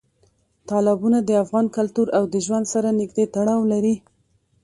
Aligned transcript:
تالابونه 0.69 1.19
د 1.23 1.29
افغان 1.43 1.65
کلتور 1.77 2.07
او 2.17 2.23
ژوند 2.45 2.65
سره 2.73 2.89
نږدې 2.99 3.25
تړاو 3.35 3.61
لري. 3.71 3.95